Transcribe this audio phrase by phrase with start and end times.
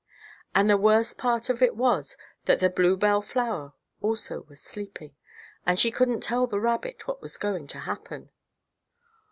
[0.55, 5.15] And the worst part of it was that the bluebell flower also was sleeping,
[5.63, 8.31] and she couldn't tell the rabbit what was going to happen.